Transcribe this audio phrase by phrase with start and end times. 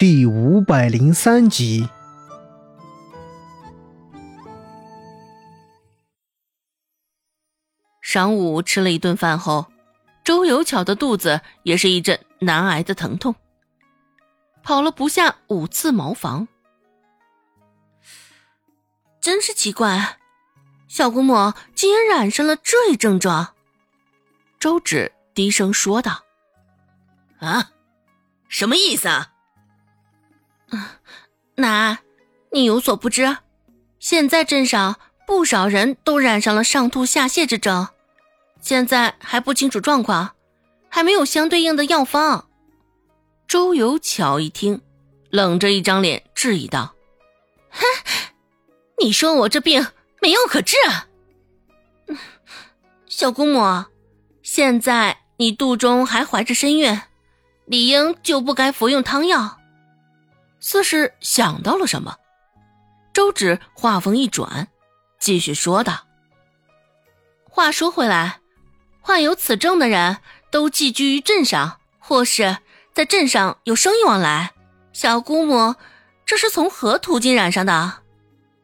[0.00, 1.86] 第五百零三集。
[8.02, 9.70] 晌午吃了一顿饭后，
[10.24, 13.34] 周有巧的肚子也是一阵难挨的疼痛，
[14.62, 16.48] 跑了不下五次茅房。
[19.20, 20.18] 真是奇怪，
[20.88, 23.54] 小姑母竟然染上了这一症状。
[24.58, 26.24] 周芷低声说道
[27.40, 27.72] ：“啊，
[28.48, 29.34] 什么意思啊？”
[31.56, 31.98] 奶，
[32.52, 33.36] 你有所不知，
[33.98, 34.96] 现在镇上
[35.26, 37.88] 不少人都染上了上吐下泻之症，
[38.60, 40.34] 现在还不清楚状况，
[40.88, 42.48] 还没有相对应的药方。
[43.46, 44.80] 周有巧一听，
[45.30, 46.94] 冷着一张脸质疑道
[47.70, 47.84] ：“哼，
[49.02, 49.86] 你说我这病
[50.22, 50.76] 没药可治？
[53.06, 53.84] 小姑母，
[54.42, 57.00] 现在你肚中还怀着身孕，
[57.66, 59.58] 理应就不该服用汤药。”
[60.60, 62.16] 似是想到了什么，
[63.12, 64.68] 周芷话锋一转，
[65.18, 66.06] 继续说道
[67.48, 68.40] ：“话说回来，
[69.00, 70.18] 患有此症的人
[70.50, 72.58] 都寄居于镇上，或是
[72.94, 74.52] 在镇上有生意往来。
[74.92, 75.74] 小姑母，
[76.26, 78.02] 这是从何途径染上的？”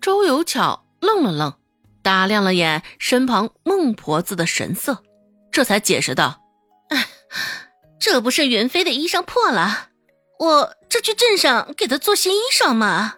[0.00, 1.54] 周有巧愣了愣，
[2.02, 5.02] 打量了眼身旁孟婆子的神色，
[5.50, 6.42] 这才解释道
[6.90, 7.06] ：“哎
[7.98, 9.88] 这不是云飞的衣裳破了。”
[10.38, 13.16] 我这去镇上给他做新衣裳嘛，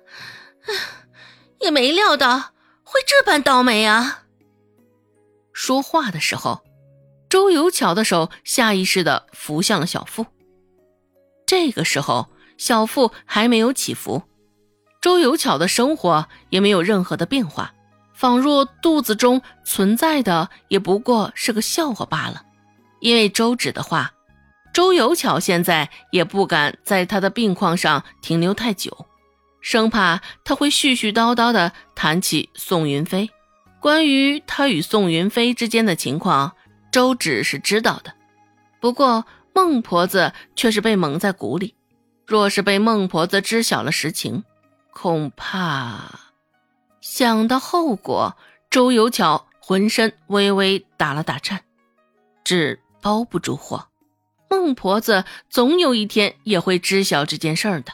[1.60, 4.24] 也没料到会这般倒霉啊！
[5.52, 6.62] 说话的时候，
[7.28, 10.24] 周有巧的手下意识的扶向了小腹。
[11.46, 14.22] 这个时候，小腹还没有起伏，
[15.02, 17.74] 周有巧的生活也没有任何的变化，
[18.14, 22.42] 仿若肚子中存在的也不过是个笑话罢了。
[23.00, 24.14] 因为周芷的话。
[24.72, 29.06] 周有巧现在也不敢在他的病况上停留太久，
[29.60, 33.30] 生怕他会絮絮叨叨的谈起宋云飞。
[33.80, 36.52] 关于他与宋云飞之间的情况，
[36.92, 38.14] 周芷是知道的。
[38.78, 41.74] 不过孟婆子却是被蒙在鼓里，
[42.26, 44.44] 若是被孟婆子知晓了实情，
[44.92, 46.20] 恐怕……
[47.00, 48.36] 想到后果，
[48.70, 51.62] 周有巧浑身微微打了打颤，
[52.44, 53.89] 纸包不住火。
[54.50, 57.92] 孟婆子总有一天也会知晓这件事儿的，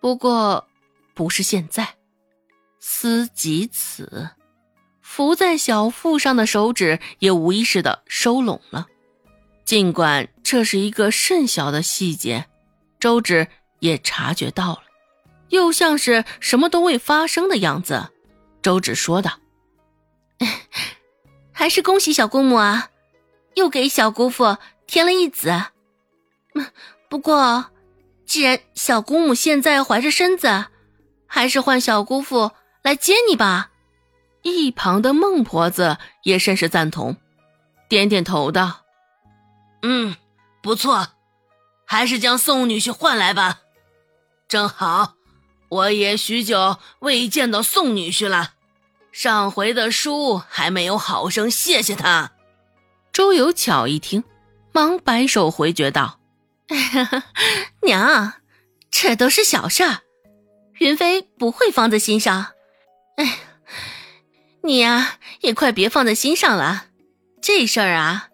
[0.00, 0.66] 不过
[1.14, 1.94] 不是现在。
[2.80, 4.30] 思及此，
[5.00, 8.86] 伏在小腹上的手指也无意识的收拢了。
[9.64, 12.46] 尽管这是一个甚小的细节，
[13.00, 13.48] 周芷
[13.80, 14.82] 也察觉到了，
[15.48, 18.10] 又像是什么都未发生的样子。
[18.60, 19.38] 周芷说道
[21.52, 22.90] ：“还是恭喜小姑母啊，
[23.54, 25.52] 又给小姑父添了一子。”
[27.08, 27.66] 不过，
[28.24, 30.66] 既然小姑母现在怀着身子，
[31.26, 32.50] 还是换小姑父
[32.82, 33.70] 来接你吧。
[34.42, 37.16] 一旁的孟婆子也甚是赞同，
[37.88, 38.84] 点点头道
[39.82, 40.14] ：“嗯，
[40.62, 41.08] 不错，
[41.84, 43.60] 还是将宋女婿换来吧。
[44.48, 45.14] 正好，
[45.68, 48.52] 我也许久未见到宋女婿了，
[49.10, 52.32] 上回的书还没有好生谢谢他。”
[53.12, 54.22] 周有巧一听，
[54.72, 56.20] 忙摆手回绝道。
[57.82, 58.34] 娘，
[58.90, 60.00] 这都是小事儿，
[60.78, 62.52] 云飞不会放在心上。
[63.16, 63.38] 哎，
[64.62, 66.86] 你呀，也快别放在心上了。
[67.40, 68.28] 这事儿啊，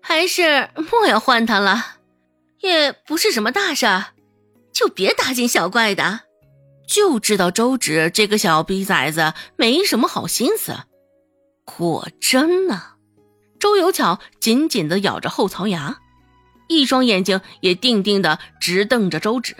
[0.00, 1.96] 还是莫要换他了，
[2.60, 4.06] 也不是什么大事儿，
[4.72, 6.20] 就别大惊小怪的。
[6.86, 10.74] 就知道周芷这个小逼崽子没什么好心思。
[11.64, 12.82] 果真呢，
[13.58, 15.98] 周有巧紧紧的咬着后槽牙。
[16.68, 19.56] 一双眼睛也定定的直瞪着周芷，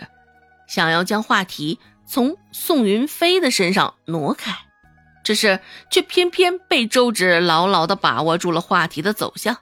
[0.67, 4.55] 想要将话题从宋云飞的身上挪开，
[5.23, 9.57] 只是却偏偏被周芷牢牢的把握住了话题的走向，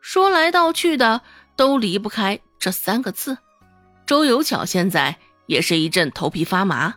[0.00, 1.22] 说来道去的
[1.56, 3.38] 都离不开这三个字。
[4.06, 6.94] 周有巧现在也是一阵头皮发麻，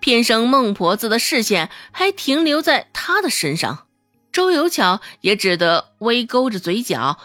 [0.00, 3.86] 偏生孟婆子的视线还停留在她的身上，
[4.32, 7.18] 周有巧也只得微勾着嘴角，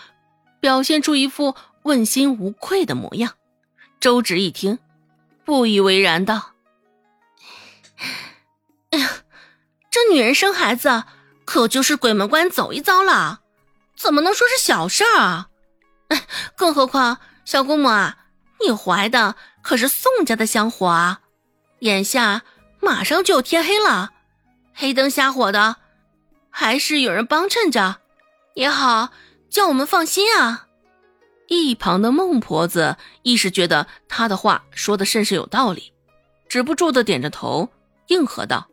[0.60, 1.56] 表现出一副。
[1.86, 3.34] 问心无愧的模样，
[4.00, 4.80] 周芷一听，
[5.46, 6.54] 不以为然道
[8.90, 9.10] ：“哎呀，
[9.92, 11.04] 这女人生孩子
[11.46, 13.42] 可就是鬼门关走一遭了，
[13.96, 15.50] 怎么能说是小事儿啊？
[16.58, 18.18] 更何况小姑母啊，
[18.62, 21.22] 你怀的可是宋家的香火啊！
[21.82, 22.42] 眼下
[22.80, 24.10] 马上就要天黑了，
[24.74, 25.76] 黑灯瞎火的，
[26.50, 27.98] 还是有人帮衬着，
[28.56, 29.12] 也好
[29.52, 30.64] 叫我们放心啊。”
[31.48, 35.94] 一旁的孟婆子亦是觉得他的话说的甚是有道理，
[36.50, 37.70] 止不住的点着头
[38.08, 38.68] 应和道：“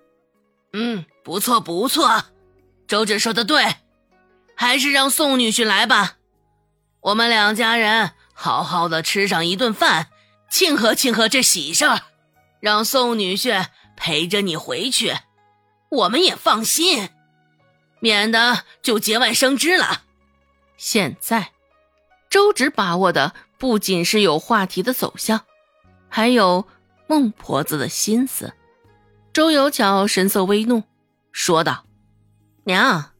[0.72, 2.24] 嗯，不错不错，
[2.86, 3.76] 周芷说的对，
[4.54, 6.16] 还是让宋女婿来吧，
[7.00, 10.08] 我们两家人好好的吃上一顿饭，
[10.50, 12.00] 庆贺庆贺这喜事儿，
[12.60, 13.66] 让宋女婿
[13.96, 15.14] 陪着你回去，
[15.90, 17.10] 我们也放心，
[18.00, 20.04] 免得就节外生枝了。
[20.78, 21.50] 现在。”
[22.32, 25.42] 周芷把握的不仅是有话题的走向，
[26.08, 26.66] 还有
[27.06, 28.54] 孟婆子的心思。
[29.34, 30.82] 周有巧神色微怒，
[31.30, 31.84] 说道
[32.64, 33.12] ：“娘，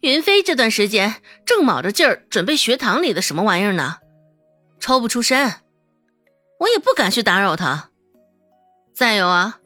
[0.00, 3.98] 云飞这段时间正卯着劲儿准备学堂里的什么玩意儿呢，
[4.80, 5.60] 抽不出身，
[6.58, 7.90] 我也不敢去打扰他。
[8.92, 9.60] 再有啊，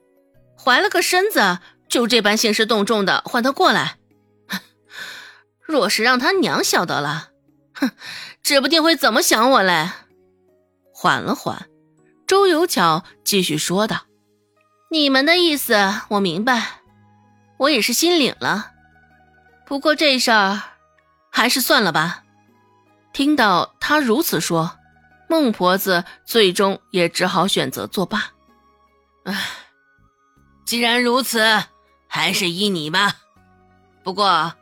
[0.62, 1.58] 怀了个身子，
[1.88, 3.96] 就这般兴师动众的唤他过来，
[5.62, 7.30] 若是让他娘晓得了，
[7.72, 7.90] 哼！”
[8.44, 9.90] 指不定会怎么想我嘞。
[10.92, 11.66] 缓了缓，
[12.26, 14.02] 周有巧继续说道
[14.92, 15.74] ：“你们的意思
[16.08, 16.82] 我明白，
[17.56, 18.70] 我也是心领了。
[19.64, 20.60] 不过这事儿
[21.30, 22.22] 还是算了吧。”
[23.14, 24.78] 听到他如此说，
[25.28, 28.32] 孟婆子最终也只好选择作罢。
[29.24, 29.40] 唉，
[30.66, 31.64] 既然如此，
[32.08, 33.16] 还是依你吧。
[34.02, 34.52] 不过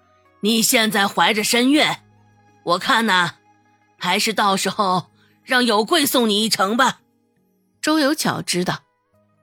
[0.40, 1.84] 你现在怀着身孕，
[2.62, 3.32] 我看呢。
[4.02, 5.12] 还是到时候
[5.44, 7.02] 让有贵送你一程吧。
[7.80, 8.82] 周有巧知道，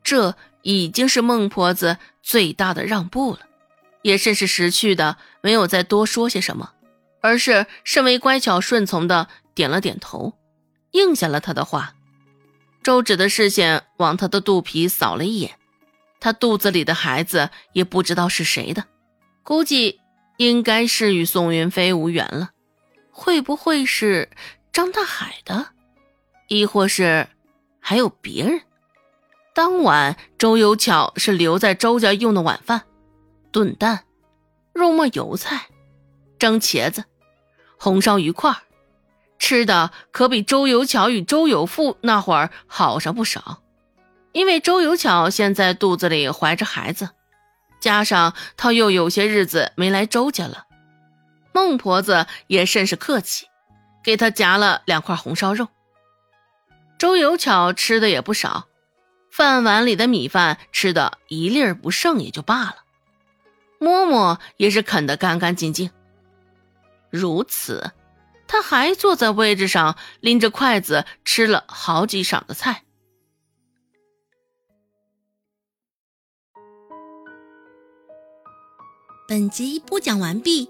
[0.03, 3.39] 这已经是孟婆子最大的让步了，
[4.01, 6.73] 也甚是识趣的，没有再多说些什么，
[7.21, 10.33] 而是甚为乖巧顺从的点了点头，
[10.91, 11.95] 应下了他的话。
[12.83, 15.57] 周芷的视线往他的肚皮扫了一眼，
[16.19, 18.83] 他肚子里的孩子也不知道是谁的，
[19.41, 20.01] 估计
[20.35, 22.49] 应该是与宋云飞无缘了。
[23.19, 24.29] 会不会是
[24.71, 25.67] 张大海的，
[26.47, 27.27] 亦或是
[27.81, 28.61] 还有别人？
[29.53, 32.83] 当晚周有巧是留在周家用的晚饭，
[33.51, 34.05] 炖蛋、
[34.71, 35.67] 肉末油菜、
[36.39, 37.03] 蒸茄子、
[37.77, 38.55] 红烧鱼块，
[39.37, 43.61] 吃的可比周有巧与周有富那会儿好上不少。
[44.31, 47.09] 因为周有巧现在肚子里怀着孩子，
[47.81, 50.67] 加上他又有些日子没来周家了。
[51.51, 53.47] 孟婆子也甚是客气，
[54.03, 55.67] 给他夹了两块红烧肉。
[56.97, 58.67] 周有巧吃的也不少，
[59.31, 62.75] 饭碗里的米饭吃的一粒儿不剩也就罢了，
[63.79, 65.89] 嬷嬷也是啃得干干净净。
[67.09, 67.91] 如此，
[68.47, 72.83] 他还坐在位置上拎着筷子吃了好几晌的菜。
[79.27, 80.69] 本集播讲完毕。